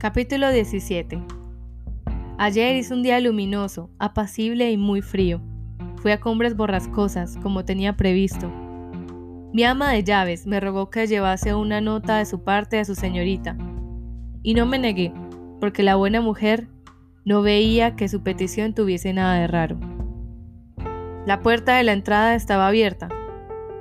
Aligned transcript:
Capítulo 0.00 0.50
17 0.50 1.22
Ayer 2.38 2.74
hizo 2.76 2.94
un 2.94 3.02
día 3.02 3.20
luminoso, 3.20 3.90
apacible 3.98 4.70
y 4.70 4.78
muy 4.78 5.02
frío. 5.02 5.42
Fui 5.96 6.10
a 6.10 6.18
cumbres 6.18 6.56
borrascosas, 6.56 7.36
como 7.42 7.66
tenía 7.66 7.98
previsto. 7.98 8.50
Mi 9.52 9.62
ama 9.64 9.92
de 9.92 10.02
llaves 10.02 10.46
me 10.46 10.58
rogó 10.58 10.88
que 10.88 11.06
llevase 11.06 11.54
una 11.54 11.82
nota 11.82 12.16
de 12.16 12.24
su 12.24 12.42
parte 12.42 12.78
a 12.78 12.86
su 12.86 12.94
señorita, 12.94 13.58
y 14.42 14.54
no 14.54 14.64
me 14.64 14.78
negué, 14.78 15.12
porque 15.60 15.82
la 15.82 15.96
buena 15.96 16.22
mujer 16.22 16.68
no 17.26 17.42
veía 17.42 17.94
que 17.94 18.08
su 18.08 18.22
petición 18.22 18.72
tuviese 18.72 19.12
nada 19.12 19.34
de 19.34 19.48
raro. 19.48 19.78
La 21.26 21.40
puerta 21.40 21.76
de 21.76 21.82
la 21.82 21.92
entrada 21.92 22.34
estaba 22.34 22.68
abierta, 22.68 23.10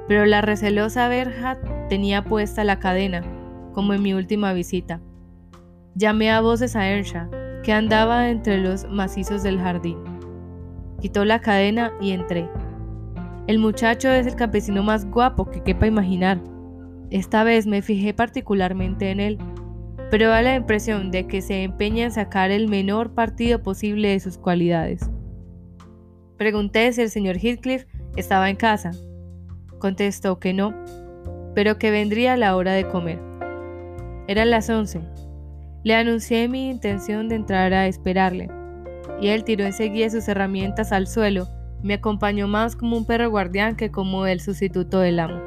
pero 0.09 0.25
la 0.25 0.41
recelosa 0.41 1.07
verja 1.07 1.59
tenía 1.88 2.25
puesta 2.25 2.65
la 2.65 2.77
cadena, 2.79 3.23
como 3.71 3.93
en 3.93 4.04
mi 4.04 4.13
última 4.13 4.52
visita. 4.52 4.99
Llamé 5.99 6.31
a 6.31 6.39
voces 6.39 6.77
a 6.77 6.89
Ersha, 6.89 7.30
que 7.62 7.73
andaba 7.73 8.30
entre 8.30 8.58
los 8.58 8.89
macizos 8.89 9.44
del 9.44 9.59
jardín. 9.59 9.98
Quitó 11.02 11.25
la 11.25 11.41
cadena 11.41 11.91
y 11.99 12.12
entré. 12.12 12.49
El 13.48 13.59
muchacho 13.59 14.08
es 14.08 14.25
el 14.25 14.38
campesino 14.38 14.81
más 14.81 15.03
guapo 15.03 15.52
que 15.52 15.62
quepa 15.62 15.88
imaginar. 15.88 16.39
Esta 17.09 17.44
vez 17.44 17.67
me 17.67 17.81
fijé 17.81 18.13
particularmente 18.13 19.12
en 19.12 19.20
él, 19.20 19.39
pero 20.09 20.30
da 20.30 20.41
la 20.41 20.55
impresión 20.55 21.12
de 21.12 21.27
que 21.27 21.41
se 21.41 21.63
empeña 21.63 22.05
en 22.05 22.11
sacar 22.11 22.50
el 22.50 22.70
menor 22.70 23.13
partido 23.13 23.61
posible 23.61 24.08
de 24.08 24.22
sus 24.22 24.38
cualidades. 24.38 25.02
Pregunté 26.38 26.94
si 26.94 27.02
el 27.02 27.09
señor 27.09 27.36
Heathcliff 27.36 27.88
estaba 28.16 28.50
en 28.50 28.55
casa. 28.55 28.91
Contestó 29.80 30.39
que 30.39 30.53
no, 30.53 30.73
pero 31.55 31.77
que 31.77 31.91
vendría 31.91 32.36
a 32.36 32.38
la 32.38 32.55
hora 32.55 32.72
de 32.72 32.88
comer. 32.88 33.20
Eran 34.30 34.50
las 34.50 34.70
once. 34.70 35.02
Le 35.83 35.95
anuncié 35.95 36.49
mi 36.49 36.69
intención 36.69 37.30
de 37.30 37.35
entrar 37.35 37.73
a 37.73 37.88
esperarle, 37.88 38.49
y 39.22 39.30
él 39.30 39.45
tiró 39.45 39.66
enseguida 39.66 40.09
sus 40.09 40.27
herramientas 40.27 40.91
al 40.91 41.08
suelo, 41.08 41.47
me 41.81 41.94
acompañó 41.94 42.49
más 42.49 42.75
como 42.75 42.97
un 42.97 43.05
perro 43.05 43.30
guardián 43.30 43.77
que 43.77 43.89
como 43.89 44.27
el 44.27 44.41
sustituto 44.41 44.99
del 44.99 45.19
amo. 45.19 45.39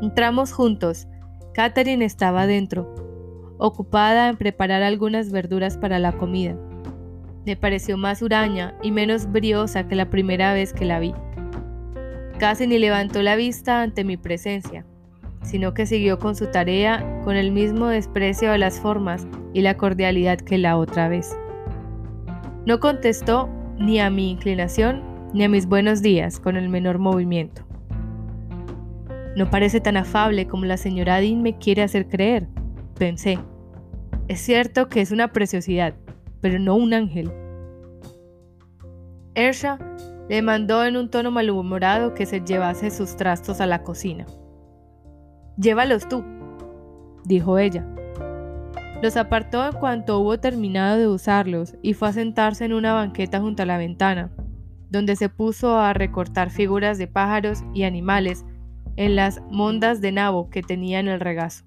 Entramos 0.00 0.52
juntos. 0.52 1.06
Catherine 1.52 2.04
estaba 2.04 2.46
dentro, 2.46 2.94
ocupada 3.58 4.28
en 4.28 4.38
preparar 4.38 4.82
algunas 4.82 5.30
verduras 5.30 5.76
para 5.76 5.98
la 5.98 6.12
comida. 6.12 6.56
Me 7.44 7.56
pareció 7.56 7.98
más 7.98 8.22
huraña 8.22 8.78
y 8.82 8.92
menos 8.92 9.30
briosa 9.30 9.88
que 9.88 9.96
la 9.96 10.08
primera 10.08 10.54
vez 10.54 10.72
que 10.72 10.86
la 10.86 11.00
vi. 11.00 11.12
Casi 12.38 12.66
ni 12.66 12.78
levantó 12.78 13.20
la 13.20 13.36
vista 13.36 13.82
ante 13.82 14.04
mi 14.04 14.16
presencia 14.16 14.86
sino 15.42 15.74
que 15.74 15.86
siguió 15.86 16.18
con 16.18 16.36
su 16.36 16.46
tarea 16.46 17.20
con 17.24 17.36
el 17.36 17.52
mismo 17.52 17.86
desprecio 17.86 18.52
de 18.52 18.58
las 18.58 18.80
formas 18.80 19.26
y 19.52 19.62
la 19.62 19.76
cordialidad 19.76 20.38
que 20.38 20.58
la 20.58 20.76
otra 20.76 21.08
vez. 21.08 21.36
No 22.66 22.80
contestó 22.80 23.48
ni 23.78 24.00
a 24.00 24.10
mi 24.10 24.30
inclinación 24.30 25.02
ni 25.32 25.44
a 25.44 25.48
mis 25.48 25.66
buenos 25.66 26.02
días 26.02 26.40
con 26.40 26.56
el 26.56 26.68
menor 26.68 26.98
movimiento. 26.98 27.62
No 29.36 29.48
parece 29.48 29.80
tan 29.80 29.96
afable 29.96 30.46
como 30.46 30.64
la 30.64 30.76
señora 30.76 31.20
Dean 31.20 31.42
me 31.42 31.56
quiere 31.56 31.82
hacer 31.82 32.08
creer, 32.08 32.48
pensé. 32.98 33.38
Es 34.28 34.40
cierto 34.40 34.88
que 34.88 35.00
es 35.00 35.12
una 35.12 35.32
preciosidad, 35.32 35.94
pero 36.40 36.58
no 36.58 36.74
un 36.74 36.94
ángel. 36.94 37.32
Ersha 39.34 39.78
le 40.28 40.42
mandó 40.42 40.84
en 40.84 40.96
un 40.96 41.10
tono 41.10 41.30
malhumorado 41.30 42.14
que 42.14 42.26
se 42.26 42.40
llevase 42.40 42.90
sus 42.90 43.16
trastos 43.16 43.60
a 43.60 43.66
la 43.66 43.82
cocina. 43.82 44.26
Llévalos 45.56 46.08
tú, 46.08 46.24
dijo 47.24 47.58
ella. 47.58 47.86
Los 49.02 49.16
apartó 49.16 49.64
en 49.64 49.72
cuanto 49.72 50.18
hubo 50.18 50.38
terminado 50.38 50.98
de 50.98 51.08
usarlos 51.08 51.74
y 51.82 51.94
fue 51.94 52.08
a 52.08 52.12
sentarse 52.12 52.64
en 52.64 52.74
una 52.74 52.92
banqueta 52.92 53.40
junto 53.40 53.62
a 53.62 53.66
la 53.66 53.78
ventana, 53.78 54.30
donde 54.90 55.16
se 55.16 55.28
puso 55.28 55.78
a 55.78 55.92
recortar 55.92 56.50
figuras 56.50 56.98
de 56.98 57.06
pájaros 57.06 57.64
y 57.72 57.84
animales 57.84 58.44
en 58.96 59.16
las 59.16 59.40
mondas 59.50 60.00
de 60.00 60.12
nabo 60.12 60.50
que 60.50 60.62
tenía 60.62 61.00
en 61.00 61.08
el 61.08 61.20
regazo. 61.20 61.64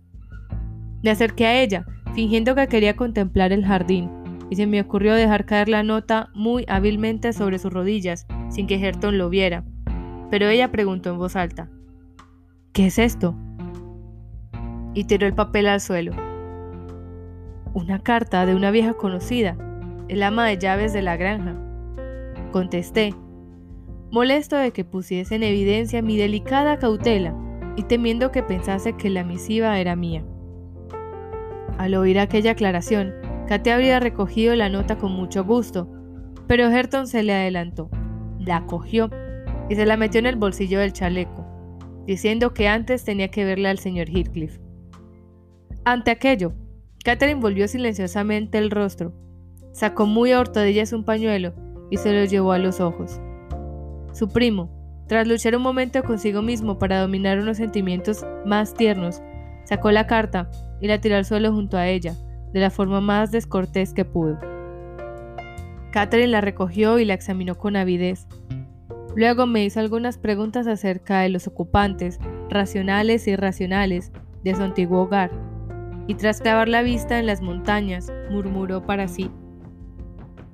Me 1.02 1.10
acerqué 1.10 1.48
a 1.48 1.62
ella, 1.62 1.86
fingiendo 2.14 2.54
que 2.54 2.68
quería 2.68 2.96
contemplar 2.96 3.52
el 3.52 3.66
jardín, 3.66 4.12
y 4.50 4.56
se 4.56 4.68
me 4.68 4.82
ocurrió 4.82 5.16
dejar 5.16 5.46
caer 5.46 5.70
la 5.70 5.82
nota 5.82 6.30
muy 6.36 6.66
hábilmente 6.68 7.34
sobre 7.34 7.58
sus 7.58 7.74
rodillas, 7.74 8.28
sin 8.50 8.68
que 8.68 8.76
Herton 8.76 9.18
lo 9.18 9.30
viera. 9.30 9.64
Pero 10.30 10.48
ella 10.48 10.72
preguntó 10.72 11.10
en 11.10 11.18
voz 11.18 11.36
alta, 11.36 11.70
¿Qué 12.72 12.88
es 12.88 13.00
esto? 13.00 13.36
Y 14.94 15.06
tiró 15.06 15.28
el 15.28 15.34
papel 15.34 15.68
al 15.68 15.82
suelo. 15.82 16.14
Una 17.74 18.00
carta 18.00 18.46
de 18.46 18.56
una 18.56 18.72
vieja 18.72 18.94
conocida, 18.94 19.58
el 20.08 20.22
ama 20.24 20.46
de 20.46 20.58
llaves 20.58 20.94
de 20.94 21.02
la 21.02 21.18
granja. 21.18 21.56
Contesté, 22.52 23.16
molesto 24.12 24.56
de 24.58 24.72
que 24.72 24.86
pusiese 24.86 25.36
en 25.36 25.44
evidencia 25.44 26.02
mi 26.02 26.18
delicada 26.18 26.78
cautela 26.78 27.36
y 27.76 27.84
temiendo 27.84 28.32
que 28.32 28.44
pensase 28.44 28.94
que 28.94 29.10
la 29.10 29.24
misiva 29.24 29.80
era 29.80 29.96
mía. 29.96 30.24
Al 31.78 31.96
oír 31.96 32.20
aquella 32.20 32.52
aclaración, 32.52 33.14
Kate 33.48 33.72
habría 33.72 34.00
recogido 34.00 34.56
la 34.56 34.70
nota 34.70 34.98
con 34.98 35.12
mucho 35.12 35.44
gusto, 35.44 35.90
pero 36.48 36.70
Herton 36.70 37.08
se 37.08 37.24
le 37.24 37.34
adelantó, 37.34 37.90
la 38.40 38.66
cogió 38.66 39.10
y 39.70 39.76
se 39.76 39.86
la 39.86 39.98
metió 39.98 40.20
en 40.20 40.28
el 40.28 40.36
bolsillo 40.36 40.80
del 40.80 40.94
chaleco, 40.94 41.46
diciendo 42.06 42.54
que 42.54 42.68
antes 42.68 43.04
tenía 43.04 43.30
que 43.30 43.46
verle 43.46 43.70
al 43.70 43.80
señor 43.80 44.10
Heathcliff. 44.10 44.63
Ante 45.86 46.12
aquello, 46.12 46.54
Catherine 47.04 47.42
volvió 47.42 47.68
silenciosamente 47.68 48.58
el 48.58 48.72
rostro, 48.72 49.12
sacó 49.74 50.06
muy 50.06 50.32
a 50.32 50.40
hurtadillas 50.40 50.94
un 50.94 51.04
pañuelo 51.04 51.54
y 51.92 51.98
se 51.98 52.14
lo 52.14 52.24
llevó 52.24 52.54
a 52.54 52.58
los 52.58 52.80
ojos. 52.80 53.20
Su 54.14 54.30
primo, 54.30 54.70
tras 55.10 55.28
luchar 55.28 55.58
un 55.58 55.62
momento 55.62 56.02
consigo 56.04 56.42
mismo 56.42 56.80
para 56.80 57.02
dominar 57.02 57.38
unos 57.40 57.58
sentimientos 57.58 58.26
más 58.46 58.76
tiernos, 58.76 59.22
sacó 59.66 59.92
la 59.92 60.08
carta 60.08 60.50
y 60.80 60.88
la 60.88 61.02
tiró 61.02 61.18
al 61.18 61.26
suelo 61.26 61.52
junto 61.52 61.76
a 61.76 61.90
ella, 61.90 62.16
de 62.54 62.62
la 62.62 62.70
forma 62.70 63.02
más 63.02 63.32
descortés 63.32 63.94
que 63.94 64.06
pudo. 64.06 64.40
Catherine 65.92 66.30
la 66.32 66.40
recogió 66.40 66.98
y 66.98 67.04
la 67.04 67.14
examinó 67.14 67.56
con 67.56 67.76
avidez. 67.76 68.26
Luego 69.18 69.48
me 69.48 69.66
hizo 69.66 69.82
algunas 69.82 70.18
preguntas 70.18 70.66
acerca 70.66 71.20
de 71.20 71.30
los 71.30 71.46
ocupantes, 71.46 72.20
racionales 72.50 73.28
e 73.28 73.32
irracionales, 73.32 74.14
de 74.46 74.56
su 74.56 74.64
antiguo 74.64 75.02
hogar 75.02 75.53
y 76.08 76.16
tras 76.16 76.42
clavar 76.42 76.68
la 76.68 76.82
vista 76.82 77.20
en 77.20 77.26
las 77.26 77.42
montañas, 77.42 78.12
murmuró 78.30 78.86
para 78.86 79.08
sí. 79.08 79.32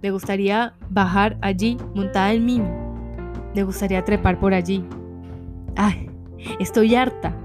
Me 0.01 0.11
gustaría 0.11 0.73
bajar 0.89 1.37
allí 1.41 1.77
montada 1.95 2.33
en 2.33 2.45
mí. 2.45 2.61
Me 3.55 3.63
gustaría 3.63 4.03
trepar 4.05 4.39
por 4.39 4.53
allí. 4.53 4.85
¡Ay! 5.75 6.09
Estoy 6.59 6.95
harta. 6.95 7.35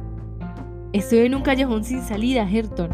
Estoy 0.92 1.20
en 1.20 1.34
un 1.34 1.42
callejón 1.42 1.82
sin 1.82 2.02
salida, 2.02 2.48
Herton. 2.48 2.90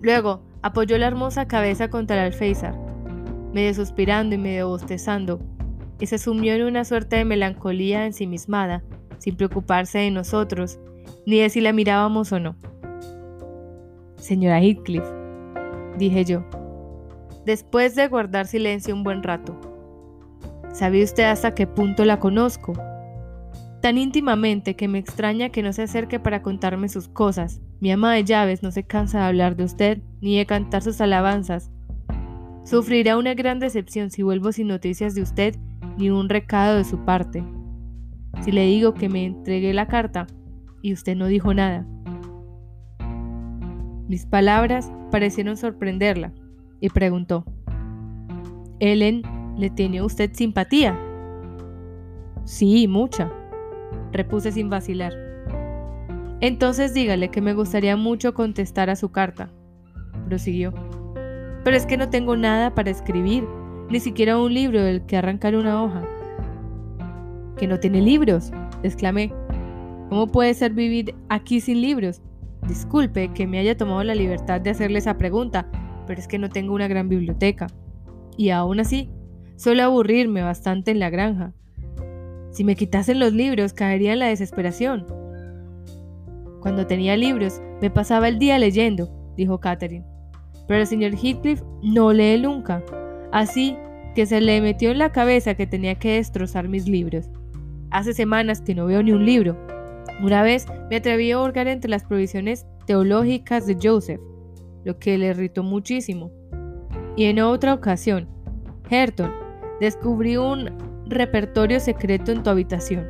Luego 0.00 0.42
apoyó 0.62 0.96
la 0.96 1.06
hermosa 1.06 1.46
cabeza 1.46 1.88
contra 1.88 2.16
el 2.16 2.32
alféizar, 2.32 2.74
medio 3.52 3.74
suspirando 3.74 4.34
y 4.34 4.38
medio 4.38 4.68
bostezando, 4.68 5.40
y 6.00 6.06
se 6.06 6.18
sumió 6.18 6.54
en 6.54 6.62
una 6.62 6.84
suerte 6.84 7.16
de 7.16 7.24
melancolía 7.24 8.06
ensimismada, 8.06 8.82
sin 9.18 9.36
preocuparse 9.36 9.98
de 9.98 10.10
nosotros, 10.10 10.78
ni 11.26 11.38
de 11.38 11.50
si 11.50 11.60
la 11.60 11.72
mirábamos 11.72 12.32
o 12.32 12.40
no. 12.40 12.56
Señora 14.24 14.58
Heathcliff, 14.58 15.04
dije 15.98 16.24
yo, 16.24 16.44
después 17.44 17.94
de 17.94 18.08
guardar 18.08 18.46
silencio 18.46 18.94
un 18.94 19.04
buen 19.04 19.22
rato. 19.22 19.54
¿Sabe 20.72 21.04
usted 21.04 21.24
hasta 21.24 21.54
qué 21.54 21.66
punto 21.66 22.06
la 22.06 22.18
conozco? 22.20 22.72
Tan 23.82 23.98
íntimamente 23.98 24.76
que 24.76 24.88
me 24.88 24.96
extraña 24.96 25.50
que 25.50 25.62
no 25.62 25.74
se 25.74 25.82
acerque 25.82 26.20
para 26.20 26.40
contarme 26.40 26.88
sus 26.88 27.06
cosas. 27.06 27.60
Mi 27.80 27.92
ama 27.92 28.14
de 28.14 28.24
llaves 28.24 28.62
no 28.62 28.70
se 28.70 28.84
cansa 28.84 29.18
de 29.18 29.24
hablar 29.26 29.56
de 29.56 29.64
usted 29.64 29.98
ni 30.22 30.38
de 30.38 30.46
cantar 30.46 30.80
sus 30.80 31.02
alabanzas. 31.02 31.70
Sufrirá 32.64 33.18
una 33.18 33.34
gran 33.34 33.58
decepción 33.58 34.10
si 34.10 34.22
vuelvo 34.22 34.52
sin 34.52 34.68
noticias 34.68 35.14
de 35.14 35.20
usted 35.20 35.56
ni 35.98 36.08
un 36.08 36.30
recado 36.30 36.78
de 36.78 36.84
su 36.84 37.04
parte. 37.04 37.44
Si 38.42 38.52
le 38.52 38.64
digo 38.64 38.94
que 38.94 39.10
me 39.10 39.26
entregué 39.26 39.74
la 39.74 39.86
carta 39.86 40.26
y 40.80 40.94
usted 40.94 41.14
no 41.14 41.26
dijo 41.26 41.52
nada, 41.52 41.86
mis 44.08 44.26
palabras 44.26 44.92
parecieron 45.10 45.56
sorprenderla 45.56 46.32
y 46.80 46.90
preguntó, 46.90 47.44
Ellen, 48.80 49.22
¿le 49.56 49.70
tiene 49.70 50.02
usted 50.02 50.30
simpatía? 50.34 50.98
Sí, 52.44 52.86
mucha, 52.88 53.32
repuse 54.12 54.52
sin 54.52 54.68
vacilar. 54.68 55.14
Entonces 56.40 56.92
dígale 56.92 57.30
que 57.30 57.40
me 57.40 57.54
gustaría 57.54 57.96
mucho 57.96 58.34
contestar 58.34 58.90
a 58.90 58.96
su 58.96 59.10
carta, 59.10 59.50
prosiguió. 60.28 60.74
Pero 61.64 61.76
es 61.76 61.86
que 61.86 61.96
no 61.96 62.10
tengo 62.10 62.36
nada 62.36 62.74
para 62.74 62.90
escribir, 62.90 63.44
ni 63.88 64.00
siquiera 64.00 64.38
un 64.38 64.52
libro 64.52 64.82
del 64.82 65.06
que 65.06 65.16
arrancar 65.16 65.56
una 65.56 65.82
hoja. 65.82 66.02
¿Que 67.56 67.66
no 67.66 67.80
tiene 67.80 68.02
libros? 68.02 68.52
exclamé. 68.82 69.32
¿Cómo 70.10 70.26
puede 70.26 70.52
ser 70.52 70.72
vivir 70.72 71.14
aquí 71.30 71.60
sin 71.60 71.80
libros? 71.80 72.20
Disculpe 72.66 73.32
que 73.32 73.46
me 73.46 73.58
haya 73.58 73.76
tomado 73.76 74.02
la 74.04 74.14
libertad 74.14 74.60
de 74.60 74.70
hacerle 74.70 74.98
esa 74.98 75.18
pregunta, 75.18 75.66
pero 76.06 76.20
es 76.20 76.28
que 76.28 76.38
no 76.38 76.48
tengo 76.48 76.74
una 76.74 76.88
gran 76.88 77.08
biblioteca. 77.08 77.66
Y 78.36 78.50
aún 78.50 78.80
así, 78.80 79.10
suelo 79.56 79.84
aburrirme 79.84 80.42
bastante 80.42 80.90
en 80.90 80.98
la 80.98 81.10
granja. 81.10 81.52
Si 82.50 82.64
me 82.64 82.76
quitasen 82.76 83.18
los 83.18 83.32
libros, 83.32 83.72
caería 83.72 84.12
en 84.12 84.18
la 84.20 84.26
desesperación. 84.26 85.06
Cuando 86.60 86.86
tenía 86.86 87.16
libros, 87.16 87.60
me 87.80 87.90
pasaba 87.90 88.28
el 88.28 88.38
día 88.38 88.58
leyendo, 88.58 89.10
dijo 89.36 89.58
Catherine. 89.58 90.06
Pero 90.66 90.80
el 90.80 90.86
señor 90.86 91.12
Heathcliff 91.12 91.62
no 91.82 92.12
lee 92.12 92.40
nunca, 92.40 92.82
así 93.32 93.76
que 94.14 94.26
se 94.26 94.40
le 94.40 94.60
metió 94.60 94.90
en 94.90 94.98
la 94.98 95.12
cabeza 95.12 95.54
que 95.54 95.66
tenía 95.66 95.96
que 95.96 96.14
destrozar 96.14 96.68
mis 96.68 96.88
libros. 96.88 97.28
Hace 97.90 98.14
semanas 98.14 98.60
que 98.60 98.74
no 98.74 98.86
veo 98.86 99.02
ni 99.02 99.12
un 99.12 99.26
libro. 99.26 99.56
Una 100.22 100.42
vez 100.42 100.66
me 100.90 100.96
atreví 100.96 101.32
a 101.32 101.40
hurgar 101.40 101.66
entre 101.66 101.90
las 101.90 102.04
provisiones 102.04 102.66
teológicas 102.86 103.66
de 103.66 103.76
Joseph, 103.82 104.20
lo 104.84 104.98
que 104.98 105.18
le 105.18 105.28
irritó 105.28 105.62
muchísimo. 105.62 106.30
Y 107.16 107.24
en 107.24 107.40
otra 107.40 107.74
ocasión, 107.74 108.28
Herton, 108.88 109.32
descubrí 109.80 110.36
un 110.36 110.70
repertorio 111.06 111.80
secreto 111.80 112.32
en 112.32 112.42
tu 112.42 112.50
habitación. 112.50 113.06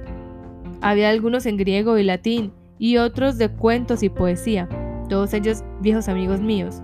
Había 0.80 1.10
algunos 1.10 1.46
en 1.46 1.56
griego 1.56 1.98
y 1.98 2.04
latín 2.04 2.52
y 2.78 2.96
otros 2.96 3.38
de 3.38 3.50
cuentos 3.50 4.02
y 4.02 4.08
poesía, 4.08 4.68
todos 5.08 5.34
ellos 5.34 5.62
viejos 5.80 6.08
amigos 6.08 6.40
míos. 6.40 6.82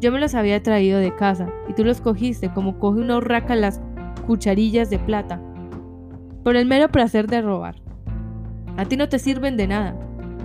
Yo 0.00 0.12
me 0.12 0.20
los 0.20 0.34
había 0.34 0.62
traído 0.62 0.98
de 1.00 1.14
casa 1.14 1.50
y 1.68 1.72
tú 1.72 1.84
los 1.84 2.00
cogiste 2.00 2.52
como 2.52 2.78
coge 2.78 3.00
una 3.00 3.16
urraca 3.16 3.56
las 3.56 3.80
cucharillas 4.26 4.90
de 4.90 4.98
plata, 4.98 5.40
por 6.44 6.54
el 6.56 6.66
mero 6.66 6.88
placer 6.88 7.26
de 7.26 7.42
robar. 7.42 7.87
A 8.78 8.84
ti 8.84 8.96
no 8.96 9.08
te 9.08 9.18
sirven 9.18 9.56
de 9.56 9.66
nada, 9.66 9.98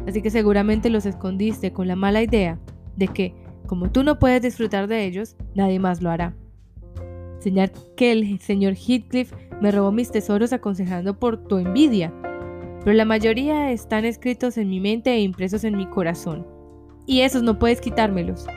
así 0.07 0.23
que 0.23 0.31
seguramente 0.31 0.89
los 0.89 1.05
escondiste 1.05 1.71
con 1.71 1.87
la 1.87 1.95
mala 1.95 2.23
idea 2.23 2.57
de 2.95 3.07
que, 3.07 3.35
como 3.67 3.91
tú 3.91 4.03
no 4.03 4.17
puedes 4.17 4.41
disfrutar 4.41 4.87
de 4.87 5.05
ellos, 5.05 5.35
nadie 5.53 5.77
más 5.77 6.01
lo 6.01 6.09
hará. 6.09 6.33
Señal 7.37 7.71
que 7.95 8.11
el 8.11 8.39
señor 8.39 8.73
Heathcliff 8.73 9.31
me 9.61 9.71
robó 9.71 9.91
mis 9.91 10.09
tesoros 10.09 10.51
aconsejando 10.51 11.19
por 11.19 11.45
tu 11.45 11.59
envidia, 11.59 12.11
pero 12.83 12.93
la 12.93 13.05
mayoría 13.05 13.71
están 13.71 14.03
escritos 14.03 14.57
en 14.57 14.67
mi 14.67 14.79
mente 14.79 15.11
e 15.11 15.21
impresos 15.21 15.63
en 15.63 15.77
mi 15.77 15.85
corazón, 15.85 16.47
y 17.05 17.21
esos 17.21 17.43
no 17.43 17.59
puedes 17.59 17.81
quitármelos. 17.81 18.47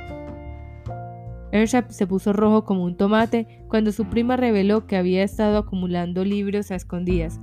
Earnshaw 1.52 1.84
se 1.90 2.06
puso 2.06 2.32
rojo 2.32 2.64
como 2.64 2.82
un 2.82 2.96
tomate 2.96 3.46
cuando 3.68 3.92
su 3.92 4.06
prima 4.06 4.38
reveló 4.38 4.86
que 4.86 4.96
había 4.96 5.22
estado 5.22 5.58
acumulando 5.58 6.24
libros 6.24 6.70
a 6.70 6.76
escondidas, 6.76 7.40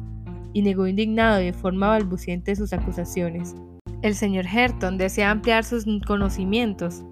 y 0.54 0.62
negó 0.62 0.88
indignado 0.88 1.38
de 1.38 1.52
forma 1.52 1.90
balbuciente 1.90 2.56
sus 2.56 2.72
acusaciones. 2.74 3.56
El 4.02 4.16
señor 4.16 4.46
Herton 4.46 4.98
desea 4.98 5.32
ampliar 5.32 5.64
sus 5.64 5.86
conocimientos, 6.06 7.04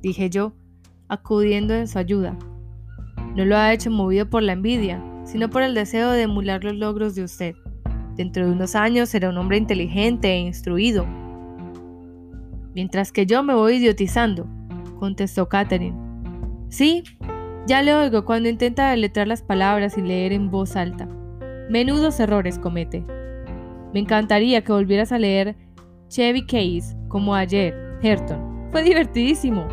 dije 0.00 0.30
yo, 0.30 0.54
acudiendo 1.08 1.74
en 1.74 1.86
su 1.86 1.98
ayuda. 1.98 2.36
No 3.36 3.44
lo 3.44 3.56
ha 3.56 3.72
hecho 3.72 3.90
movido 3.90 4.28
por 4.28 4.42
la 4.42 4.52
envidia, 4.52 5.02
sino 5.24 5.48
por 5.48 5.62
el 5.62 5.74
deseo 5.74 6.10
de 6.10 6.22
emular 6.22 6.64
los 6.64 6.74
logros 6.74 7.14
de 7.14 7.24
usted. 7.24 7.54
Dentro 8.16 8.46
de 8.46 8.52
unos 8.52 8.74
años 8.74 9.08
será 9.08 9.30
un 9.30 9.38
hombre 9.38 9.56
inteligente 9.56 10.28
e 10.28 10.40
instruido. 10.40 11.06
Mientras 12.74 13.12
que 13.12 13.26
yo 13.26 13.42
me 13.42 13.54
voy 13.54 13.76
idiotizando, 13.76 14.46
contestó 14.98 15.48
Catherine. 15.48 15.96
Sí, 16.68 17.04
ya 17.66 17.82
le 17.82 17.94
oigo 17.94 18.24
cuando 18.24 18.48
intenta 18.48 18.90
deletrar 18.90 19.28
las 19.28 19.42
palabras 19.42 19.96
y 19.96 20.02
leer 20.02 20.32
en 20.32 20.50
voz 20.50 20.76
alta. 20.76 21.08
Menudos 21.72 22.20
errores 22.20 22.58
comete. 22.58 23.02
Me 23.94 24.00
encantaría 24.00 24.60
que 24.60 24.72
volvieras 24.72 25.10
a 25.10 25.18
leer 25.18 25.56
Chevy 26.08 26.44
Case 26.44 26.94
como 27.08 27.34
ayer, 27.34 27.74
Herton. 28.02 28.68
Fue 28.70 28.82
divertidísimo. 28.82 29.66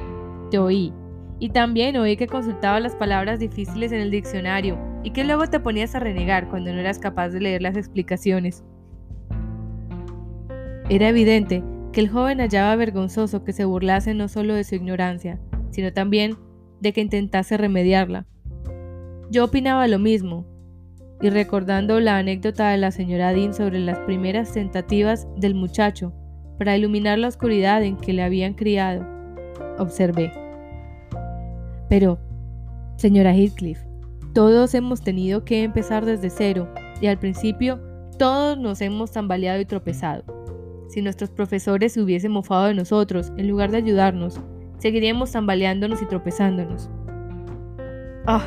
Te 0.49 0.59
oí. 0.59 0.93
Y 1.39 1.49
también 1.49 1.97
oí 1.97 2.15
que 2.15 2.27
consultaba 2.27 2.79
las 2.79 2.95
palabras 2.95 3.39
difíciles 3.39 3.91
en 3.91 3.99
el 3.99 4.11
diccionario 4.11 4.77
y 5.03 5.11
que 5.11 5.25
luego 5.25 5.47
te 5.47 5.59
ponías 5.59 5.93
a 5.93 5.99
renegar 5.99 6.47
cuando 6.47 6.71
no 6.71 6.79
eras 6.79 6.99
capaz 6.99 7.31
de 7.31 7.41
leer 7.41 7.61
las 7.61 7.75
explicaciones. 7.75 8.63
Era 10.89 11.09
evidente 11.09 11.65
que 11.91 11.99
el 11.99 12.07
joven 12.07 12.39
hallaba 12.39 12.77
vergonzoso 12.77 13.43
que 13.43 13.51
se 13.51 13.65
burlase 13.65 14.13
no 14.13 14.29
solo 14.29 14.53
de 14.53 14.63
su 14.63 14.75
ignorancia, 14.75 15.37
sino 15.71 15.91
también 15.91 16.37
de 16.79 16.93
que 16.93 17.01
intentase 17.01 17.57
remediarla. 17.57 18.25
Yo 19.31 19.43
opinaba 19.43 19.85
lo 19.89 19.99
mismo, 19.99 20.47
y 21.21 21.29
recordando 21.29 21.99
la 21.99 22.17
anécdota 22.17 22.69
de 22.69 22.77
la 22.77 22.91
señora 22.91 23.33
Dean 23.33 23.53
sobre 23.53 23.79
las 23.79 23.99
primeras 23.99 24.53
tentativas 24.53 25.27
del 25.37 25.55
muchacho 25.55 26.13
para 26.57 26.77
iluminar 26.77 27.17
la 27.17 27.27
oscuridad 27.27 27.83
en 27.83 27.97
que 27.97 28.13
le 28.13 28.23
habían 28.23 28.53
criado, 28.53 29.05
observé. 29.77 30.31
Pero, 31.89 32.19
señora 32.97 33.33
Heathcliff, 33.33 33.79
todos 34.33 34.73
hemos 34.73 35.01
tenido 35.01 35.43
que 35.43 35.63
empezar 35.63 36.05
desde 36.05 36.29
cero 36.29 36.71
y 37.01 37.07
al 37.07 37.17
principio 37.17 37.79
todos 38.17 38.57
nos 38.57 38.81
hemos 38.81 39.11
tambaleado 39.11 39.59
y 39.59 39.65
tropezado. 39.65 40.23
Si 40.89 41.01
nuestros 41.01 41.29
profesores 41.29 41.93
se 41.93 42.01
hubiesen 42.01 42.31
mofado 42.31 42.65
de 42.65 42.73
nosotros 42.73 43.31
en 43.37 43.47
lugar 43.47 43.71
de 43.71 43.77
ayudarnos, 43.77 44.39
seguiríamos 44.77 45.31
tambaleándonos 45.31 46.01
y 46.01 46.05
tropezándonos. 46.07 46.89
Ah, 48.25 48.43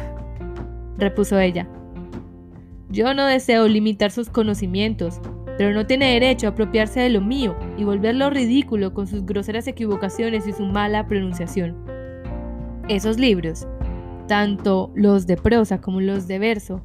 repuso 0.99 1.39
ella. 1.39 1.69
Yo 2.93 3.15
no 3.15 3.25
deseo 3.25 3.69
limitar 3.69 4.11
sus 4.11 4.29
conocimientos, 4.29 5.19
pero 5.57 5.73
no 5.73 5.87
tiene 5.87 6.13
derecho 6.13 6.47
a 6.47 6.51
apropiarse 6.51 7.01
de 7.01 7.09
lo 7.09 7.23
mío 7.23 7.57
y 7.79 7.85
volverlo 7.85 8.29
ridículo 8.29 8.93
con 8.93 9.07
sus 9.07 9.25
groseras 9.25 9.67
equivocaciones 9.67 10.47
y 10.47 10.53
su 10.53 10.67
mala 10.67 11.07
pronunciación. 11.07 11.75
Esos 12.91 13.19
libros, 13.19 13.67
tanto 14.29 14.93
los 14.95 15.27
de 15.27 15.39
prosa 15.39 15.81
como 15.81 16.03
los 16.03 16.29
de 16.29 16.39
verso, 16.39 16.83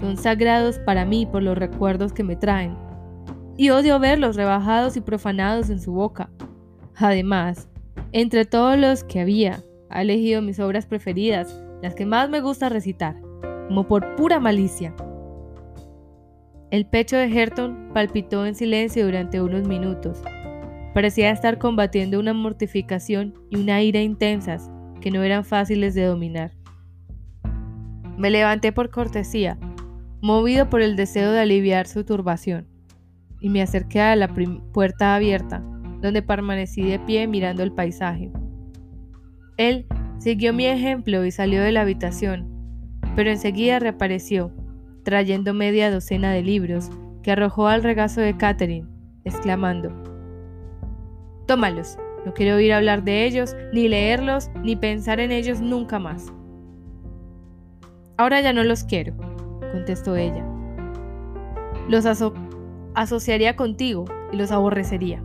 son 0.00 0.16
sagrados 0.16 0.80
para 0.80 1.04
mí 1.04 1.24
por 1.24 1.44
los 1.44 1.56
recuerdos 1.56 2.12
que 2.12 2.24
me 2.24 2.34
traen, 2.34 2.76
y 3.56 3.70
odio 3.70 4.00
verlos 4.00 4.34
rebajados 4.34 4.96
y 4.96 5.00
profanados 5.00 5.70
en 5.70 5.80
su 5.80 5.92
boca. 5.92 6.30
Además, 6.96 7.68
entre 8.10 8.44
todos 8.44 8.76
los 8.76 9.04
que 9.04 9.20
había, 9.20 9.62
ha 9.88 10.02
elegido 10.02 10.42
mis 10.42 10.58
obras 10.58 10.86
preferidas, 10.86 11.62
las 11.80 11.94
que 11.94 12.06
más 12.06 12.28
me 12.28 12.40
gusta 12.40 12.68
recitar, 12.68 13.20
como 13.68 13.86
por 13.86 14.16
pura 14.16 14.40
malicia. 14.40 14.94
El 16.70 16.84
pecho 16.84 17.16
de 17.16 17.32
Herton 17.32 17.92
palpitó 17.94 18.44
en 18.44 18.54
silencio 18.54 19.06
durante 19.06 19.40
unos 19.40 19.66
minutos. 19.66 20.22
Parecía 20.92 21.30
estar 21.30 21.56
combatiendo 21.58 22.20
una 22.20 22.34
mortificación 22.34 23.32
y 23.48 23.56
una 23.56 23.80
ira 23.80 24.02
intensas 24.02 24.70
que 25.00 25.10
no 25.10 25.22
eran 25.22 25.46
fáciles 25.46 25.94
de 25.94 26.04
dominar. 26.04 26.52
Me 28.18 28.28
levanté 28.28 28.70
por 28.70 28.90
cortesía, 28.90 29.56
movido 30.20 30.68
por 30.68 30.82
el 30.82 30.94
deseo 30.94 31.32
de 31.32 31.40
aliviar 31.40 31.86
su 31.86 32.04
turbación, 32.04 32.66
y 33.40 33.48
me 33.48 33.62
acerqué 33.62 34.02
a 34.02 34.16
la 34.16 34.28
puerta 34.74 35.14
abierta, 35.14 35.62
donde 36.02 36.20
permanecí 36.20 36.82
de 36.82 36.98
pie 36.98 37.26
mirando 37.28 37.62
el 37.62 37.72
paisaje. 37.72 38.30
Él 39.56 39.86
siguió 40.18 40.52
mi 40.52 40.66
ejemplo 40.66 41.24
y 41.24 41.30
salió 41.30 41.62
de 41.62 41.72
la 41.72 41.80
habitación, 41.80 42.46
pero 43.16 43.30
enseguida 43.30 43.78
reapareció, 43.78 44.52
trayendo 45.08 45.54
media 45.54 45.90
docena 45.90 46.32
de 46.32 46.42
libros 46.42 46.90
que 47.22 47.32
arrojó 47.32 47.66
al 47.66 47.82
regazo 47.82 48.20
de 48.20 48.36
Catherine, 48.36 48.86
exclamando, 49.24 49.90
Tómalos, 51.46 51.96
no 52.26 52.34
quiero 52.34 52.56
oír 52.56 52.74
hablar 52.74 53.04
de 53.04 53.24
ellos, 53.24 53.56
ni 53.72 53.88
leerlos, 53.88 54.50
ni 54.62 54.76
pensar 54.76 55.18
en 55.18 55.32
ellos 55.32 55.62
nunca 55.62 55.98
más. 55.98 56.30
Ahora 58.18 58.42
ya 58.42 58.52
no 58.52 58.62
los 58.64 58.84
quiero, 58.84 59.14
contestó 59.72 60.14
ella. 60.14 60.44
Los 61.88 62.04
asociaría 62.94 63.56
contigo 63.56 64.04
y 64.30 64.36
los 64.36 64.52
aborrecería. 64.52 65.22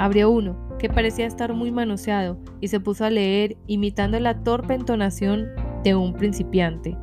Abrió 0.00 0.28
uno, 0.28 0.56
que 0.80 0.88
parecía 0.88 1.26
estar 1.26 1.54
muy 1.54 1.70
manoseado, 1.70 2.36
y 2.60 2.66
se 2.66 2.80
puso 2.80 3.04
a 3.04 3.10
leer 3.10 3.56
imitando 3.68 4.18
la 4.18 4.42
torpe 4.42 4.74
entonación 4.74 5.46
de 5.84 5.94
un 5.94 6.14
principiante. 6.14 6.98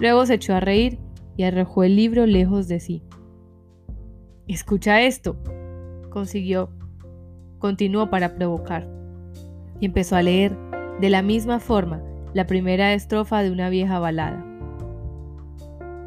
Luego 0.00 0.24
se 0.24 0.34
echó 0.34 0.54
a 0.54 0.60
reír 0.60 0.98
y 1.36 1.44
arrojó 1.44 1.84
el 1.84 1.94
libro 1.94 2.26
lejos 2.26 2.68
de 2.68 2.80
sí. 2.80 3.02
Escucha 4.48 5.02
esto, 5.02 5.36
consiguió, 6.10 6.70
continuó 7.58 8.10
para 8.10 8.34
provocar, 8.34 8.88
y 9.78 9.86
empezó 9.86 10.16
a 10.16 10.22
leer, 10.22 10.56
de 11.00 11.10
la 11.10 11.22
misma 11.22 11.60
forma, 11.60 12.02
la 12.34 12.46
primera 12.46 12.94
estrofa 12.94 13.42
de 13.42 13.50
una 13.50 13.68
vieja 13.68 13.98
balada. 13.98 14.44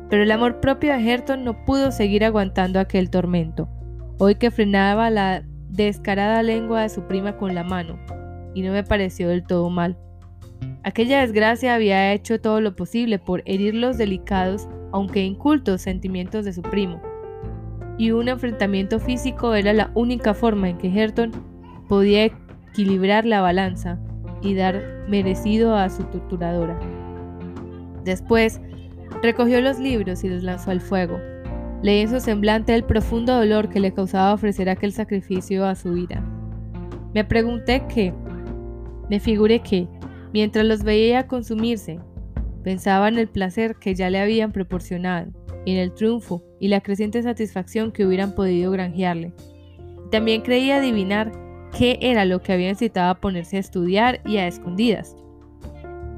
Pero 0.10 0.24
el 0.24 0.32
amor 0.32 0.60
propio 0.60 0.92
de 0.92 1.10
Herton 1.10 1.44
no 1.44 1.64
pudo 1.66 1.92
seguir 1.92 2.26
aguantando 2.26 2.80
aquel 2.80 3.10
tormento. 3.10 3.70
Hoy 4.20 4.36
que 4.36 4.52
frenaba 4.52 5.10
la 5.10 5.44
descarada 5.70 6.44
lengua 6.44 6.82
de 6.82 6.90
su 6.90 7.04
prima 7.04 7.38
con 7.38 7.56
la 7.56 7.64
mano, 7.64 7.98
y 8.54 8.62
no 8.62 8.72
me 8.72 8.84
pareció 8.84 9.30
del 9.30 9.46
todo 9.46 9.70
mal. 9.70 9.98
Aquella 10.84 11.22
desgracia 11.22 11.76
había 11.76 12.12
hecho 12.12 12.42
todo 12.42 12.60
lo 12.60 12.76
posible 12.76 13.18
por 13.18 13.42
herir 13.46 13.74
los 13.74 13.98
delicados, 13.98 14.68
aunque 14.92 15.24
incultos, 15.24 15.82
sentimientos 15.82 16.44
de 16.46 16.54
su 16.54 16.62
primo. 16.62 17.02
y 17.96 18.10
un 18.10 18.28
enfrentamiento 18.28 19.00
físico 19.00 19.54
era 19.54 19.72
la 19.72 19.92
única 19.94 20.34
forma 20.34 20.68
en 20.68 20.80
que 20.80 20.90
Herton 20.90 21.32
podía 21.88 22.26
equilibrar 22.26 23.24
la 23.24 23.40
balanza 23.40 24.00
y 24.42 24.56
dar 24.56 25.06
merecido 25.08 25.76
a 25.76 25.90
su 25.92 26.04
torturadora. 26.06 26.80
Después, 28.04 28.60
recogió 29.22 29.62
los 29.62 29.78
libros 29.78 30.24
y 30.24 30.30
los 30.30 30.42
lanzó 30.42 30.72
al 30.72 30.82
fuego. 30.82 31.20
Leí 31.84 32.00
en 32.00 32.10
su 32.10 32.20
semblante 32.20 32.74
el 32.74 32.84
profundo 32.84 33.36
dolor 33.36 33.70
que 33.70 33.80
le 33.80 33.94
causaba 33.94 34.34
ofrecer 34.34 34.70
aquel 34.70 34.92
sacrificio 34.92 35.66
a 35.66 35.76
su 35.76 35.96
ira. 35.96 36.24
Me 37.14 37.24
pregunté 37.24 37.84
qué, 37.94 38.12
me 39.10 39.20
figuré 39.20 39.60
que, 39.60 39.88
mientras 40.34 40.66
los 40.66 40.84
veía 40.84 41.28
consumirse, 41.28 42.00
pensaba 42.64 43.08
en 43.08 43.18
el 43.18 43.30
placer 43.30 43.76
que 43.76 43.96
ya 43.96 44.10
le 44.10 44.20
habían 44.20 44.52
proporcionado, 44.52 45.32
en 45.66 45.78
el 45.78 45.94
triunfo 45.94 46.44
y 46.60 46.68
la 46.68 46.82
creciente 46.82 47.22
satisfacción 47.22 47.92
que 47.92 48.06
hubieran 48.06 48.36
podido 48.36 48.72
granjearle. 48.72 49.34
También 50.12 50.42
creía 50.42 50.78
adivinar 50.78 51.32
qué 51.78 51.98
era 52.02 52.26
lo 52.26 52.42
que 52.42 52.54
había 52.54 52.70
incitado 52.70 53.12
a 53.12 53.22
ponerse 53.22 53.58
a 53.58 53.62
estudiar 53.62 54.22
y 54.26 54.38
a 54.38 54.48
escondidas. 54.48 55.16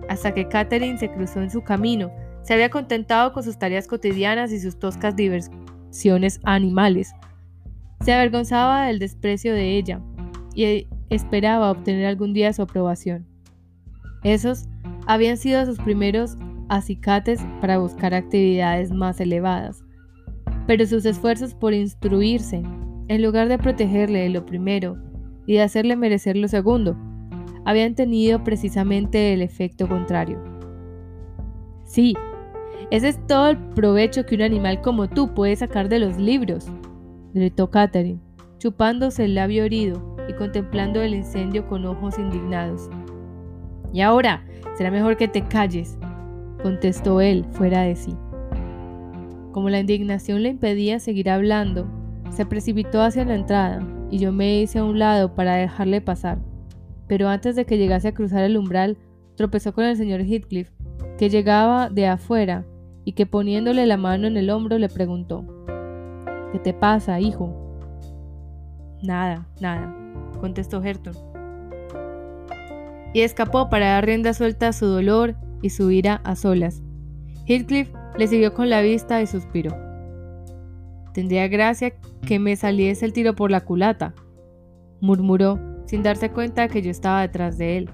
Hasta 0.09 0.33
que 0.33 0.47
Catherine 0.47 0.97
se 0.97 1.11
cruzó 1.11 1.41
en 1.41 1.51
su 1.51 1.61
camino, 1.63 2.11
se 2.43 2.53
había 2.53 2.69
contentado 2.69 3.33
con 3.33 3.43
sus 3.43 3.57
tareas 3.57 3.87
cotidianas 3.87 4.51
y 4.51 4.59
sus 4.59 4.77
toscas 4.77 5.15
diversiones 5.15 6.39
animales. 6.43 7.13
Se 8.01 8.13
avergonzaba 8.13 8.85
del 8.85 8.99
desprecio 8.99 9.53
de 9.53 9.77
ella 9.77 9.99
y 10.53 10.87
esperaba 11.09 11.71
obtener 11.71 12.05
algún 12.05 12.33
día 12.33 12.53
su 12.53 12.61
aprobación. 12.61 13.34
Esos 14.25 14.67
habían 15.05 15.37
sido 15.37 15.63
sus 15.67 15.77
primeros 15.77 16.35
acicates 16.67 17.39
para 17.61 17.77
buscar 17.77 18.15
actividades 18.15 18.91
más 18.91 19.21
elevadas, 19.21 19.83
pero 20.65 20.87
sus 20.87 21.05
esfuerzos 21.05 21.53
por 21.53 21.75
instruirse, 21.75 22.63
en 23.07 23.21
lugar 23.21 23.49
de 23.49 23.59
protegerle 23.59 24.21
de 24.21 24.29
lo 24.29 24.43
primero 24.43 24.97
y 25.45 25.53
de 25.53 25.61
hacerle 25.61 25.95
merecer 25.95 26.37
lo 26.37 26.47
segundo, 26.47 26.97
habían 27.65 27.93
tenido 27.93 28.43
precisamente 28.43 29.31
el 29.31 29.43
efecto 29.43 29.87
contrario. 29.87 30.43
Sí, 31.83 32.15
ese 32.89 33.09
es 33.09 33.27
todo 33.27 33.49
el 33.49 33.57
provecho 33.75 34.25
que 34.25 34.33
un 34.33 34.41
animal 34.41 34.81
como 34.81 35.07
tú 35.07 35.35
puede 35.35 35.55
sacar 35.55 35.87
de 35.87 35.99
los 35.99 36.17
libros, 36.17 36.65
gritó 37.35 37.69
Catherine, 37.69 38.21
chupándose 38.57 39.25
el 39.25 39.35
labio 39.35 39.65
herido 39.65 40.17
y 40.27 40.33
contemplando 40.33 41.03
el 41.03 41.13
incendio 41.13 41.67
con 41.67 41.85
ojos 41.85 42.17
indignados. 42.17 42.89
Y 43.95 44.01
ahora, 44.01 44.43
será 44.77 44.91
mejor 44.91 45.15
que 45.15 45.29
te 45.29 45.41
calles, 45.47 45.97
contestó 46.61 47.21
él 47.21 47.45
fuera 47.51 47.83
de 47.83 47.95
sí. 47.95 48.13
Como 49.53 49.69
la 49.69 49.79
indignación 49.79 50.43
le 50.43 50.49
impedía 50.49 50.99
seguir 50.99 51.29
hablando, 51.29 51.87
se 52.29 52.45
precipitó 52.45 53.01
hacia 53.01 53.23
la 53.23 53.35
entrada 53.35 53.87
y 54.11 54.17
yo 54.17 54.33
me 54.33 54.59
hice 54.59 54.79
a 54.79 54.83
un 54.83 54.99
lado 54.99 55.33
para 55.33 55.55
dejarle 55.55 56.01
pasar. 56.01 56.39
Pero 57.07 57.29
antes 57.29 57.55
de 57.55 57.63
que 57.63 57.77
llegase 57.77 58.09
a 58.09 58.13
cruzar 58.13 58.43
el 58.43 58.57
umbral, 58.57 58.97
tropezó 59.35 59.73
con 59.73 59.85
el 59.85 59.95
señor 59.95 60.19
Heathcliff, 60.19 60.71
que 61.17 61.29
llegaba 61.29 61.89
de 61.89 62.07
afuera 62.07 62.65
y 63.05 63.13
que 63.13 63.25
poniéndole 63.25 63.85
la 63.85 63.95
mano 63.95 64.27
en 64.27 64.35
el 64.35 64.49
hombro 64.49 64.77
le 64.77 64.89
preguntó, 64.89 65.45
¿Qué 66.51 66.59
te 66.59 66.73
pasa, 66.73 67.21
hijo? 67.21 67.79
Nada, 69.01 69.47
nada, 69.61 69.95
contestó 70.41 70.83
Herton. 70.83 71.34
Y 73.15 73.21
escapó 73.21 73.69
para 73.69 73.91
dar 73.91 74.05
rienda 74.05 74.33
suelta 74.33 74.67
a 74.67 74.73
su 74.73 74.87
dolor 74.87 75.37
y 75.61 75.69
su 75.69 75.89
ira 75.89 76.19
a 76.25 76.35
solas. 76.35 76.83
Heathcliff 77.47 77.87
le 78.17 78.27
siguió 78.27 78.53
con 78.53 78.69
la 78.69 78.81
vista 78.81 79.21
y 79.21 79.25
suspiró. 79.25 79.73
Tendría 81.13 81.47
gracia 81.47 81.93
que 82.27 82.39
me 82.39 82.57
saliese 82.57 83.05
el 83.05 83.13
tiro 83.13 83.33
por 83.33 83.51
la 83.51 83.61
culata, 83.61 84.13
murmuró, 84.99 85.61
sin 85.85 86.03
darse 86.03 86.29
cuenta 86.29 86.67
que 86.67 86.81
yo 86.81 86.91
estaba 86.91 87.21
detrás 87.21 87.57
de 87.57 87.77
él. 87.77 87.89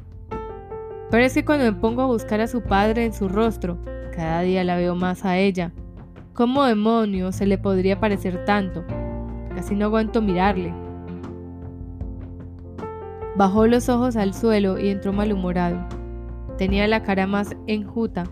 Pero 1.11 1.23
es 1.23 1.35
que 1.35 1.45
cuando 1.45 1.65
me 1.65 1.79
pongo 1.79 2.01
a 2.01 2.07
buscar 2.07 2.41
a 2.41 2.47
su 2.47 2.63
padre 2.63 3.05
en 3.05 3.13
su 3.13 3.29
rostro, 3.29 3.77
cada 4.15 4.41
día 4.41 4.63
la 4.63 4.75
veo 4.75 4.95
más 4.95 5.23
a 5.23 5.37
ella. 5.37 5.71
¿Cómo 6.33 6.63
demonios 6.63 7.35
se 7.35 7.45
le 7.45 7.59
podría 7.59 7.99
parecer 7.99 8.43
tanto? 8.45 8.83
Casi 9.53 9.75
no 9.75 9.85
aguanto 9.85 10.19
mirarle. 10.19 10.73
Bajó 13.41 13.65
los 13.65 13.89
ojos 13.89 14.17
al 14.17 14.35
suelo 14.35 14.77
y 14.77 14.89
entró 14.89 15.13
malhumorado. 15.13 15.83
Tenía 16.59 16.87
la 16.87 17.01
cara 17.01 17.25
más 17.25 17.55
enjuta. 17.65 18.25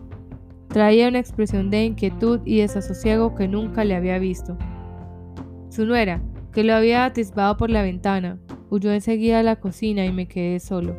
Traía 0.68 1.08
una 1.08 1.18
expresión 1.18 1.72
de 1.72 1.84
inquietud 1.86 2.42
y 2.46 2.60
desasosiego 2.60 3.34
que 3.34 3.48
nunca 3.48 3.84
le 3.84 3.96
había 3.96 4.20
visto. 4.20 4.56
Su 5.70 5.88
nuera, 5.88 6.22
que 6.54 6.64
lo 6.64 6.76
había 6.76 7.06
atisbado 7.06 7.58
por 7.58 7.72
la 7.72 7.82
ventana, 7.82 8.38
huyó 8.70 8.92
enseguida 8.92 9.40
a 9.40 9.42
la 9.42 9.56
cocina 9.56 10.06
y 10.06 10.12
me 10.12 10.28
quedé 10.28 10.60
solo. 10.60 10.96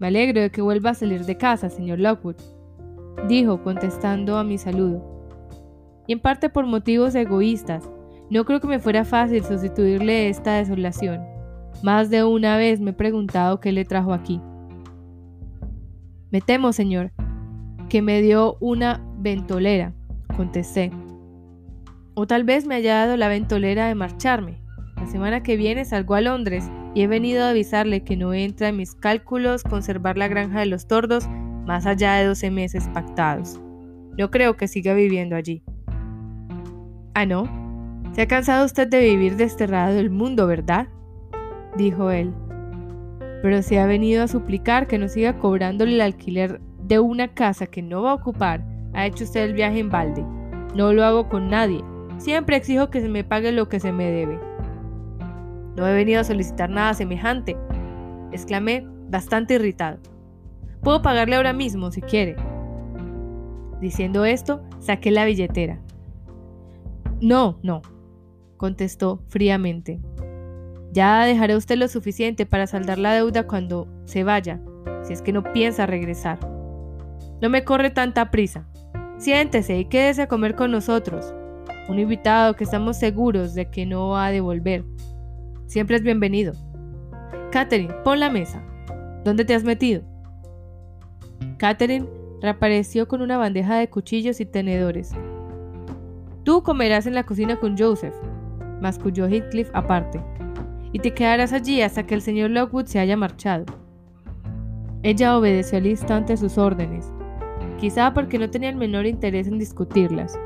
Me 0.00 0.08
alegro 0.08 0.40
de 0.40 0.50
que 0.50 0.60
vuelva 0.60 0.90
a 0.90 0.94
salir 0.94 1.24
de 1.24 1.36
casa, 1.36 1.70
señor 1.70 2.00
Lockwood, 2.00 2.38
dijo 3.28 3.62
contestando 3.62 4.36
a 4.36 4.42
mi 4.42 4.58
saludo. 4.58 5.30
Y 6.08 6.12
en 6.12 6.18
parte 6.18 6.50
por 6.50 6.66
motivos 6.66 7.14
egoístas, 7.14 7.88
no 8.30 8.44
creo 8.44 8.58
que 8.58 8.66
me 8.66 8.80
fuera 8.80 9.04
fácil 9.04 9.44
sustituirle 9.44 10.28
esta 10.28 10.54
desolación. 10.54 11.33
Más 11.82 12.10
de 12.10 12.24
una 12.24 12.56
vez 12.56 12.80
me 12.80 12.90
he 12.90 12.94
preguntado 12.94 13.60
qué 13.60 13.72
le 13.72 13.84
trajo 13.84 14.12
aquí. 14.12 14.40
Me 16.30 16.40
temo, 16.40 16.72
señor, 16.72 17.12
que 17.88 18.02
me 18.02 18.20
dio 18.22 18.56
una 18.60 19.00
ventolera, 19.18 19.92
contesté. 20.36 20.90
O 22.14 22.26
tal 22.26 22.44
vez 22.44 22.66
me 22.66 22.74
haya 22.76 22.96
dado 22.96 23.16
la 23.16 23.28
ventolera 23.28 23.86
de 23.86 23.94
marcharme. 23.94 24.60
La 24.96 25.06
semana 25.06 25.42
que 25.42 25.56
viene 25.56 25.84
salgo 25.84 26.14
a 26.14 26.20
Londres 26.20 26.70
y 26.94 27.02
he 27.02 27.06
venido 27.06 27.44
a 27.44 27.50
avisarle 27.50 28.04
que 28.04 28.16
no 28.16 28.32
entra 28.34 28.68
en 28.68 28.76
mis 28.76 28.94
cálculos 28.94 29.62
conservar 29.64 30.16
la 30.16 30.28
granja 30.28 30.60
de 30.60 30.66
los 30.66 30.86
tordos 30.86 31.28
más 31.66 31.86
allá 31.86 32.14
de 32.14 32.26
12 32.26 32.50
meses 32.50 32.88
pactados. 32.94 33.60
No 34.16 34.30
creo 34.30 34.56
que 34.56 34.68
siga 34.68 34.94
viviendo 34.94 35.34
allí. 35.34 35.62
Ah, 37.14 37.26
no. 37.26 37.48
Se 38.12 38.22
ha 38.22 38.28
cansado 38.28 38.64
usted 38.64 38.88
de 38.88 39.00
vivir 39.00 39.36
desterrado 39.36 39.94
del 39.94 40.10
mundo, 40.10 40.46
¿verdad? 40.46 40.88
Dijo 41.76 42.10
él 42.10 42.32
pero 43.44 43.60
si 43.60 43.76
ha 43.76 43.84
venido 43.84 44.22
a 44.22 44.26
suplicar 44.26 44.86
que 44.86 44.96
no 44.96 45.06
siga 45.06 45.38
cobrándole 45.38 45.92
el 45.92 46.00
alquiler 46.00 46.62
de 46.78 46.98
una 46.98 47.28
casa 47.28 47.66
que 47.66 47.82
no 47.82 48.00
va 48.00 48.12
a 48.12 48.14
ocupar, 48.14 48.64
ha 48.94 49.04
hecho 49.04 49.24
usted 49.24 49.44
el 49.44 49.52
viaje 49.52 49.80
en 49.80 49.90
balde. 49.90 50.24
No 50.74 50.94
lo 50.94 51.04
hago 51.04 51.28
con 51.28 51.50
nadie. 51.50 51.84
Siempre 52.16 52.56
exijo 52.56 52.88
que 52.88 53.02
se 53.02 53.08
me 53.10 53.22
pague 53.22 53.52
lo 53.52 53.68
que 53.68 53.80
se 53.80 53.92
me 53.92 54.10
debe. 54.10 54.40
No 55.76 55.86
he 55.86 55.92
venido 55.92 56.22
a 56.22 56.24
solicitar 56.24 56.70
nada 56.70 56.94
semejante, 56.94 57.54
exclamé, 58.32 58.86
bastante 59.10 59.56
irritado. 59.56 59.98
Puedo 60.80 61.02
pagarle 61.02 61.36
ahora 61.36 61.52
mismo 61.52 61.90
si 61.90 62.00
quiere. 62.00 62.36
Diciendo 63.78 64.24
esto, 64.24 64.62
saqué 64.78 65.10
la 65.10 65.26
billetera. 65.26 65.82
No, 67.20 67.58
no, 67.62 67.82
contestó 68.56 69.22
fríamente. 69.28 70.00
Ya 70.94 71.24
dejará 71.24 71.56
usted 71.56 71.76
lo 71.76 71.88
suficiente 71.88 72.46
para 72.46 72.68
saldar 72.68 72.98
la 72.98 73.12
deuda 73.14 73.48
cuando 73.48 73.88
se 74.04 74.22
vaya, 74.22 74.60
si 75.02 75.12
es 75.12 75.22
que 75.22 75.32
no 75.32 75.42
piensa 75.42 75.86
regresar. 75.86 76.38
No 77.42 77.50
me 77.50 77.64
corre 77.64 77.90
tanta 77.90 78.30
prisa. 78.30 78.68
Siéntese 79.18 79.76
y 79.76 79.86
quédese 79.86 80.22
a 80.22 80.28
comer 80.28 80.54
con 80.54 80.70
nosotros. 80.70 81.34
Un 81.88 81.98
invitado 81.98 82.54
que 82.54 82.62
estamos 82.62 82.96
seguros 82.96 83.54
de 83.54 83.68
que 83.70 83.86
no 83.86 84.10
va 84.10 84.26
a 84.26 84.30
devolver. 84.30 84.84
Siempre 85.66 85.96
es 85.96 86.04
bienvenido. 86.04 86.52
Catherine, 87.50 87.92
pon 88.04 88.20
la 88.20 88.30
mesa. 88.30 88.62
¿Dónde 89.24 89.44
te 89.44 89.56
has 89.56 89.64
metido? 89.64 90.02
Catherine 91.58 92.06
reapareció 92.40 93.08
con 93.08 93.20
una 93.20 93.36
bandeja 93.36 93.78
de 93.78 93.90
cuchillos 93.90 94.40
y 94.40 94.46
tenedores. 94.46 95.10
Tú 96.44 96.62
comerás 96.62 97.08
en 97.08 97.14
la 97.14 97.24
cocina 97.24 97.58
con 97.58 97.76
Joseph, 97.76 98.14
masculló 98.80 99.26
Heathcliff 99.26 99.70
aparte 99.72 100.20
y 100.94 101.00
te 101.00 101.12
quedarás 101.12 101.52
allí 101.52 101.82
hasta 101.82 102.06
que 102.06 102.14
el 102.14 102.22
señor 102.22 102.52
Lockwood 102.52 102.86
se 102.86 103.00
haya 103.00 103.16
marchado. 103.16 103.64
Ella 105.02 105.36
obedeció 105.36 105.78
al 105.78 105.88
instante 105.88 106.36
sus 106.36 106.56
órdenes, 106.56 107.10
quizá 107.80 108.14
porque 108.14 108.38
no 108.38 108.48
tenía 108.48 108.68
el 108.68 108.76
menor 108.76 109.04
interés 109.04 109.48
en 109.48 109.58
discutirlas. 109.58 110.38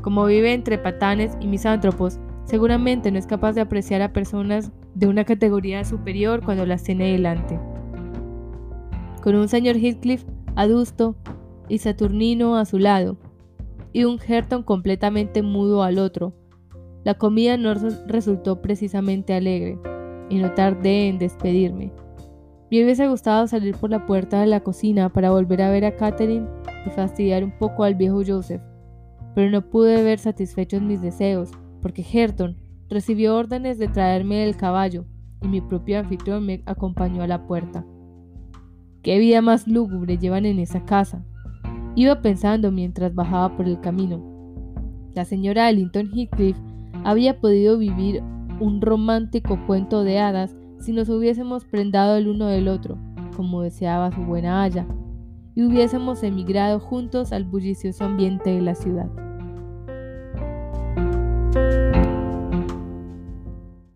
Como 0.00 0.24
vive 0.26 0.54
entre 0.54 0.78
patanes 0.78 1.36
y 1.40 1.48
misántropos, 1.48 2.20
seguramente 2.44 3.10
no 3.10 3.18
es 3.18 3.26
capaz 3.26 3.54
de 3.54 3.60
apreciar 3.60 4.02
a 4.02 4.12
personas 4.12 4.70
de 4.94 5.08
una 5.08 5.24
categoría 5.24 5.84
superior 5.84 6.44
cuando 6.44 6.64
las 6.64 6.84
tiene 6.84 7.10
delante. 7.10 7.58
Con 9.20 9.34
un 9.34 9.48
señor 9.48 9.74
Heathcliff 9.78 10.24
adusto 10.54 11.16
y 11.68 11.78
saturnino 11.78 12.56
a 12.56 12.66
su 12.66 12.78
lado, 12.78 13.16
y 13.92 14.04
un 14.04 14.20
Herton 14.24 14.62
completamente 14.62 15.42
mudo 15.42 15.82
al 15.82 15.98
otro, 15.98 16.34
la 17.04 17.14
comida 17.14 17.56
no 17.56 17.74
resultó 18.06 18.62
precisamente 18.62 19.34
alegre, 19.34 19.78
y 20.28 20.38
no 20.38 20.52
tardé 20.52 21.08
en 21.08 21.18
despedirme. 21.18 21.92
Me 22.70 22.82
hubiese 22.82 23.06
gustado 23.06 23.46
salir 23.46 23.76
por 23.76 23.90
la 23.90 24.06
puerta 24.06 24.40
de 24.40 24.46
la 24.46 24.60
cocina 24.60 25.12
para 25.12 25.30
volver 25.30 25.60
a 25.60 25.70
ver 25.70 25.84
a 25.84 25.96
Catherine 25.96 26.48
y 26.86 26.90
fastidiar 26.90 27.44
un 27.44 27.52
poco 27.58 27.84
al 27.84 27.96
viejo 27.96 28.22
Joseph, 28.26 28.62
pero 29.34 29.50
no 29.50 29.68
pude 29.68 30.02
ver 30.02 30.18
satisfechos 30.18 30.80
mis 30.80 31.02
deseos 31.02 31.50
porque 31.82 32.02
Herton 32.10 32.56
recibió 32.88 33.36
órdenes 33.36 33.78
de 33.78 33.88
traerme 33.88 34.44
el 34.44 34.56
caballo 34.56 35.04
y 35.42 35.48
mi 35.48 35.60
propio 35.60 35.98
anfitrión 35.98 36.46
me 36.46 36.62
acompañó 36.64 37.22
a 37.22 37.26
la 37.26 37.46
puerta. 37.46 37.84
¿Qué 39.02 39.18
vida 39.18 39.42
más 39.42 39.66
lúgubre 39.66 40.16
llevan 40.16 40.46
en 40.46 40.60
esa 40.60 40.84
casa? 40.84 41.26
Iba 41.94 42.22
pensando 42.22 42.70
mientras 42.70 43.14
bajaba 43.14 43.54
por 43.56 43.66
el 43.66 43.80
camino. 43.80 44.22
La 45.12 45.26
señora 45.26 45.68
Ellington 45.68 46.08
Heathcliff 46.14 46.56
había 47.04 47.40
podido 47.40 47.78
vivir 47.78 48.22
un 48.60 48.80
romántico 48.80 49.58
cuento 49.66 50.04
de 50.04 50.20
hadas 50.20 50.54
si 50.78 50.92
nos 50.92 51.08
hubiésemos 51.08 51.64
prendado 51.64 52.16
el 52.16 52.28
uno 52.28 52.46
del 52.46 52.68
otro, 52.68 52.98
como 53.36 53.62
deseaba 53.62 54.12
su 54.12 54.20
buena 54.22 54.62
haya, 54.62 54.86
y 55.54 55.64
hubiésemos 55.64 56.22
emigrado 56.22 56.80
juntos 56.80 57.32
al 57.32 57.44
bullicioso 57.44 58.04
ambiente 58.04 58.50
de 58.50 58.60
la 58.60 58.74
ciudad. 58.74 59.10